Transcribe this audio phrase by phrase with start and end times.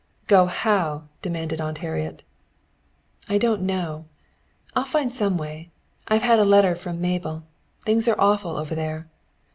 [0.25, 2.23] "Go how?" demanded Aunt Harriet.
[3.29, 4.05] "I don't know.
[4.75, 5.69] I'll find some way.
[6.07, 7.43] I've had a letter from Mabel.
[7.85, 9.07] Things are awful over there."